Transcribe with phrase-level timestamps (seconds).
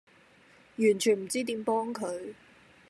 [0.77, 2.33] 完全唔知點幫佢